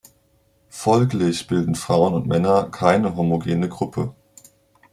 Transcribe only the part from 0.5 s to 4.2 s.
Folglich bilden Frauen und Männer keine homogene Gruppe.